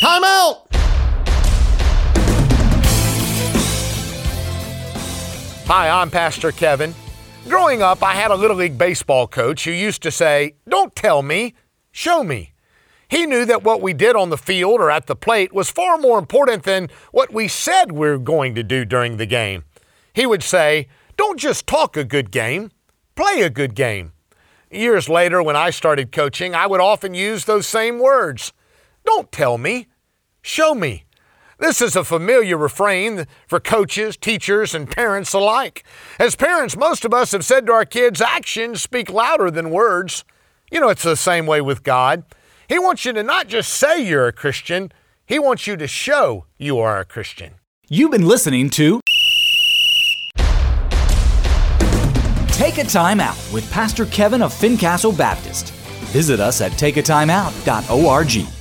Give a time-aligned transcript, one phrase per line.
[0.00, 0.66] Time out!
[5.66, 6.94] Hi, I'm Pastor Kevin.
[7.48, 11.22] Growing up, I had a Little League baseball coach who used to say, Don't tell
[11.22, 11.54] me,
[11.90, 12.52] show me.
[13.08, 15.98] He knew that what we did on the field or at the plate was far
[15.98, 19.64] more important than what we said we were going to do during the game.
[20.12, 20.86] He would say,
[21.16, 22.70] Don't just talk a good game,
[23.16, 24.12] play a good game.
[24.70, 28.52] Years later, when I started coaching, I would often use those same words.
[29.08, 29.86] Don't tell me,
[30.42, 31.04] show me.
[31.58, 35.82] This is a familiar refrain for coaches, teachers, and parents alike.
[36.18, 40.26] As parents, most of us have said to our kids, actions speak louder than words.
[40.70, 42.22] You know, it's the same way with God.
[42.68, 44.92] He wants you to not just say you're a Christian,
[45.24, 47.54] He wants you to show you are a Christian.
[47.88, 49.00] You've been listening to
[52.48, 55.72] Take a Time Out with Pastor Kevin of Fincastle Baptist.
[56.12, 58.57] Visit us at takeatimeout.org.